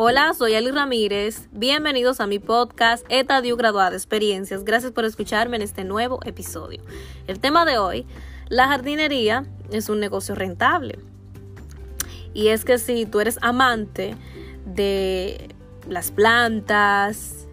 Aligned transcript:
Hola, 0.00 0.32
soy 0.32 0.54
Ali 0.54 0.70
Ramírez. 0.70 1.48
Bienvenidos 1.50 2.20
a 2.20 2.28
mi 2.28 2.38
podcast 2.38 3.04
Etadio 3.08 3.56
Graduada 3.56 3.90
de 3.90 3.96
Experiencias. 3.96 4.62
Gracias 4.62 4.92
por 4.92 5.04
escucharme 5.04 5.56
en 5.56 5.62
este 5.62 5.82
nuevo 5.82 6.20
episodio. 6.24 6.84
El 7.26 7.40
tema 7.40 7.64
de 7.64 7.78
hoy, 7.78 8.06
la 8.48 8.68
jardinería 8.68 9.44
es 9.72 9.88
un 9.88 9.98
negocio 9.98 10.36
rentable. 10.36 11.00
Y 12.32 12.46
es 12.46 12.64
que 12.64 12.78
si 12.78 13.06
tú 13.06 13.18
eres 13.18 13.40
amante 13.42 14.14
de 14.66 15.52
las 15.88 16.12
plantas, 16.12 17.48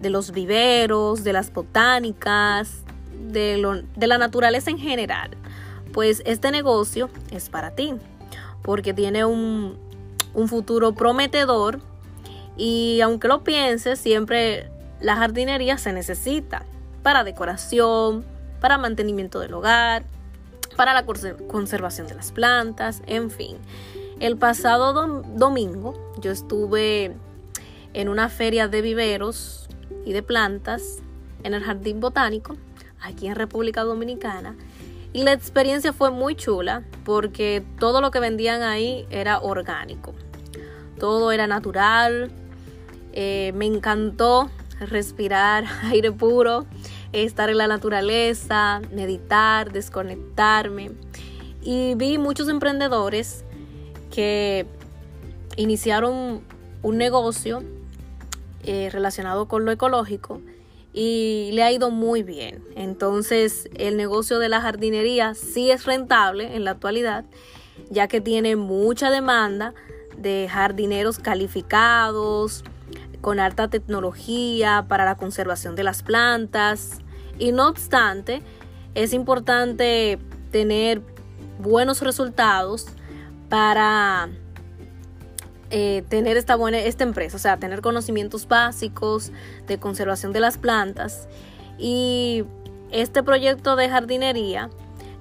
de 0.00 0.10
los 0.10 0.32
viveros, 0.32 1.22
de 1.22 1.32
las 1.32 1.52
botánicas, 1.52 2.82
de 3.28 3.56
la 3.94 4.18
naturaleza 4.18 4.68
en 4.68 4.78
general, 4.78 5.30
pues 5.92 6.24
este 6.26 6.50
negocio 6.50 7.08
es 7.30 7.50
para 7.50 7.76
ti, 7.76 7.94
porque 8.62 8.92
tiene 8.92 9.24
un, 9.24 9.78
un 10.34 10.48
futuro 10.48 10.92
prometedor 10.92 11.80
y 12.56 13.00
aunque 13.00 13.28
lo 13.28 13.42
pienses, 13.42 13.98
siempre 13.98 14.70
la 15.00 15.16
jardinería 15.16 15.78
se 15.78 15.92
necesita 15.92 16.64
para 17.02 17.24
decoración, 17.24 18.24
para 18.60 18.78
mantenimiento 18.78 19.40
del 19.40 19.54
hogar, 19.54 20.04
para 20.76 20.94
la 20.94 21.04
conservación 21.04 22.06
de 22.06 22.14
las 22.14 22.32
plantas, 22.32 23.02
en 23.06 23.30
fin. 23.30 23.58
El 24.20 24.36
pasado 24.36 25.22
domingo 25.22 25.94
yo 26.20 26.30
estuve 26.30 27.16
en 27.92 28.08
una 28.08 28.28
feria 28.28 28.68
de 28.68 28.82
viveros 28.82 29.68
y 30.04 30.12
de 30.12 30.22
plantas 30.22 30.98
en 31.42 31.54
el 31.54 31.62
Jardín 31.62 32.00
Botánico, 32.00 32.56
aquí 33.00 33.26
en 33.26 33.34
República 33.34 33.82
Dominicana, 33.82 34.56
y 35.14 35.22
la 35.22 35.32
experiencia 35.32 35.92
fue 35.92 36.10
muy 36.10 36.34
chula 36.34 36.82
porque 37.04 37.62
todo 37.78 38.00
lo 38.00 38.10
que 38.10 38.18
vendían 38.18 38.62
ahí 38.62 39.06
era 39.10 39.38
orgánico. 39.38 40.12
Todo 40.98 41.30
era 41.30 41.46
natural. 41.46 42.32
Eh, 43.12 43.52
me 43.54 43.66
encantó 43.66 44.50
respirar 44.80 45.66
aire 45.84 46.10
puro, 46.10 46.66
estar 47.12 47.48
en 47.48 47.58
la 47.58 47.68
naturaleza, 47.68 48.82
meditar, 48.92 49.70
desconectarme. 49.70 50.90
Y 51.62 51.94
vi 51.94 52.18
muchos 52.18 52.48
emprendedores 52.48 53.44
que 54.10 54.66
iniciaron 55.56 56.40
un 56.82 56.98
negocio 56.98 57.62
eh, 58.64 58.90
relacionado 58.92 59.46
con 59.46 59.64
lo 59.64 59.70
ecológico 59.70 60.40
y 60.94 61.50
le 61.52 61.64
ha 61.64 61.72
ido 61.72 61.90
muy 61.90 62.22
bien. 62.22 62.64
Entonces 62.76 63.68
el 63.76 63.96
negocio 63.96 64.38
de 64.38 64.48
la 64.48 64.60
jardinería 64.60 65.34
sí 65.34 65.70
es 65.70 65.84
rentable 65.84 66.54
en 66.56 66.64
la 66.64 66.70
actualidad, 66.70 67.24
ya 67.90 68.06
que 68.06 68.20
tiene 68.20 68.56
mucha 68.56 69.10
demanda 69.10 69.74
de 70.16 70.48
jardineros 70.48 71.18
calificados, 71.18 72.64
con 73.20 73.40
alta 73.40 73.68
tecnología 73.68 74.84
para 74.88 75.04
la 75.04 75.16
conservación 75.16 75.74
de 75.74 75.82
las 75.82 76.02
plantas. 76.02 76.98
Y 77.38 77.50
no 77.50 77.68
obstante, 77.68 78.42
es 78.94 79.12
importante 79.12 80.18
tener 80.52 81.02
buenos 81.58 82.02
resultados 82.02 82.86
para 83.48 84.28
eh, 85.76 86.04
tener 86.08 86.36
esta 86.36 86.54
buena 86.54 86.78
esta 86.78 87.02
empresa, 87.02 87.34
o 87.34 87.40
sea, 87.40 87.56
tener 87.56 87.80
conocimientos 87.80 88.46
básicos 88.46 89.32
de 89.66 89.76
conservación 89.76 90.32
de 90.32 90.38
las 90.38 90.56
plantas 90.56 91.26
y 91.78 92.44
este 92.92 93.24
proyecto 93.24 93.74
de 93.74 93.88
jardinería 93.88 94.70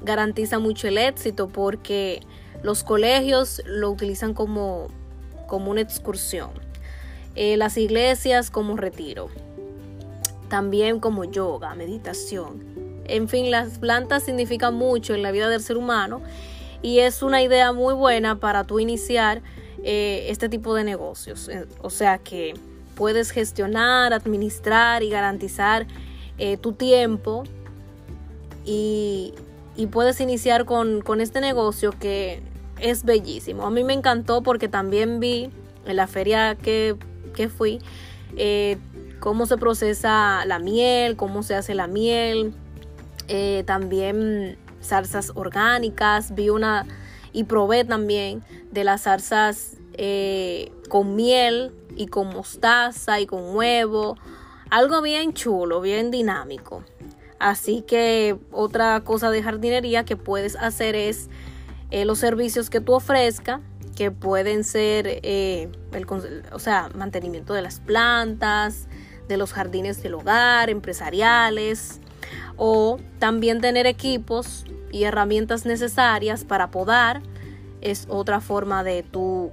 garantiza 0.03 0.59
mucho 0.59 0.87
el 0.87 0.99
éxito 0.99 1.47
porque 1.47 2.21
los 2.61 2.83
colegios 2.83 3.63
lo 3.65 3.89
utilizan 3.89 4.35
como, 4.35 4.89
como 5.47 5.71
una 5.71 5.81
excursión, 5.81 6.51
eh, 7.33 7.57
las 7.57 7.75
iglesias 7.77 8.51
como 8.51 8.77
retiro, 8.77 9.29
también 10.49 10.99
como 10.99 11.23
yoga, 11.23 11.73
meditación. 11.73 12.63
En 13.05 13.27
fin, 13.27 13.49
las 13.49 13.79
plantas 13.79 14.21
significan 14.21 14.75
mucho 14.75 15.15
en 15.15 15.23
la 15.23 15.31
vida 15.31 15.49
del 15.49 15.63
ser 15.63 15.77
humano 15.77 16.21
y 16.83 16.99
es 16.99 17.23
una 17.23 17.41
idea 17.41 17.71
muy 17.71 17.95
buena 17.95 18.39
para 18.39 18.65
tú 18.65 18.79
iniciar 18.79 19.41
eh, 19.83 20.27
este 20.29 20.47
tipo 20.47 20.73
de 20.75 20.85
negocios. 20.85 21.49
Eh, 21.49 21.65
o 21.81 21.89
sea 21.89 22.17
que 22.17 22.53
puedes 22.95 23.31
gestionar, 23.31 24.13
administrar 24.13 25.03
y 25.03 25.09
garantizar 25.09 25.87
eh, 26.37 26.55
tu 26.57 26.71
tiempo 26.71 27.43
y, 28.65 29.33
puedes 29.91 30.21
iniciar 30.21 30.63
con, 30.63 31.03
este 31.19 31.41
negocio 31.41 31.91
que 31.99 32.41
es 32.79 33.03
bellísimo. 33.03 33.65
A 33.65 33.71
mí 33.71 33.83
me 33.83 33.93
encantó 33.93 34.41
porque 34.41 34.69
también 34.69 35.19
vi 35.19 35.49
en 35.85 35.95
la 35.97 36.07
feria 36.07 36.55
que, 36.55 36.95
que 37.35 37.49
fui 37.49 37.79
cómo 39.19 39.45
se 39.45 39.57
procesa 39.57 40.45
la 40.45 40.59
miel, 40.59 41.17
cómo 41.17 41.43
se 41.43 41.55
hace 41.55 41.75
la 41.75 41.87
miel, 41.87 42.53
también 43.65 44.57
salsas 44.79 45.31
orgánicas, 45.35 46.33
vi 46.35 46.49
una 46.49 46.85
y 47.33 47.43
probé 47.43 47.83
también 47.83 48.43
de 48.71 48.83
las 48.83 49.01
salsas 49.01 49.77
eh, 49.95 50.71
con 50.87 51.15
miel 51.15 51.73
y 51.95 52.07
con 52.07 52.29
mostaza 52.29 53.19
y 53.19 53.25
con 53.25 53.55
huevo. 53.55 54.17
Algo 54.69 55.01
bien 55.01 55.33
chulo, 55.33 55.81
bien 55.81 56.11
dinámico. 56.11 56.83
Así 57.39 57.81
que 57.81 58.37
otra 58.51 59.01
cosa 59.01 59.29
de 59.29 59.43
jardinería 59.43 60.05
que 60.05 60.15
puedes 60.15 60.55
hacer 60.55 60.95
es 60.95 61.29
eh, 61.91 62.05
los 62.05 62.19
servicios 62.19 62.69
que 62.69 62.79
tú 62.79 62.93
ofrezcas, 62.93 63.59
que 63.95 64.11
pueden 64.11 64.63
ser, 64.63 65.05
eh, 65.07 65.69
el, 65.91 66.07
o 66.51 66.59
sea, 66.59 66.89
mantenimiento 66.95 67.53
de 67.53 67.61
las 67.61 67.79
plantas, 67.79 68.87
de 69.27 69.37
los 69.37 69.53
jardines 69.53 70.01
del 70.01 70.15
hogar, 70.15 70.69
empresariales, 70.69 71.99
o 72.57 72.97
también 73.19 73.61
tener 73.61 73.85
equipos 73.85 74.65
y 74.93 75.03
herramientas 75.03 75.65
necesarias 75.65 76.45
para 76.45 76.71
podar 76.71 77.21
es 77.81 78.05
otra 78.09 78.39
forma 78.39 78.83
de 78.83 79.03
tu 79.03 79.51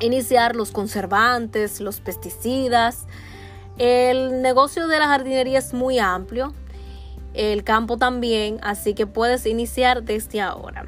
iniciar 0.00 0.56
los 0.56 0.70
conservantes, 0.70 1.80
los 1.80 2.00
pesticidas. 2.00 3.06
El 3.76 4.40
negocio 4.40 4.88
de 4.88 4.98
la 4.98 5.08
jardinería 5.08 5.58
es 5.58 5.74
muy 5.74 5.98
amplio, 5.98 6.54
el 7.34 7.62
campo 7.64 7.98
también, 7.98 8.58
así 8.62 8.94
que 8.94 9.06
puedes 9.06 9.44
iniciar 9.44 10.02
desde 10.02 10.40
ahora. 10.40 10.86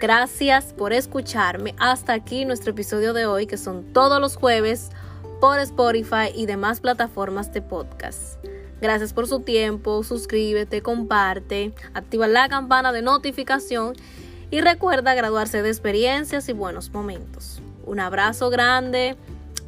Gracias 0.00 0.74
por 0.74 0.92
escucharme. 0.92 1.74
Hasta 1.78 2.12
aquí 2.12 2.44
nuestro 2.44 2.72
episodio 2.72 3.14
de 3.14 3.24
hoy, 3.24 3.46
que 3.46 3.56
son 3.56 3.84
todos 3.94 4.20
los 4.20 4.36
jueves 4.36 4.90
por 5.40 5.58
Spotify 5.60 6.30
y 6.34 6.44
demás 6.44 6.80
plataformas 6.80 7.52
de 7.54 7.62
podcast. 7.62 8.44
Gracias 8.84 9.14
por 9.14 9.26
su 9.26 9.40
tiempo, 9.40 10.04
suscríbete, 10.04 10.82
comparte, 10.82 11.72
activa 11.94 12.28
la 12.28 12.50
campana 12.50 12.92
de 12.92 13.00
notificación 13.00 13.94
y 14.50 14.60
recuerda 14.60 15.14
graduarse 15.14 15.62
de 15.62 15.70
experiencias 15.70 16.50
y 16.50 16.52
buenos 16.52 16.90
momentos. 16.90 17.62
Un 17.86 17.98
abrazo 17.98 18.50
grande, 18.50 19.16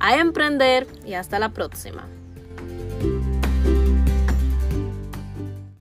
a 0.01 0.17
emprender 0.19 0.87
y 1.07 1.15
hasta 1.15 1.39
la 1.39 1.49
próxima. 1.49 2.07